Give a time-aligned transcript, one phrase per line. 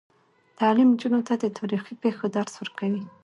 [0.59, 3.03] تعلیم نجونو ته د تاریخي پیښو درس ورکوي.